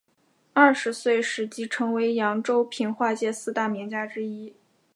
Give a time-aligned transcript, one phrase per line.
[0.53, 4.55] 二十岁时即成为扬州评话界四大名家之一。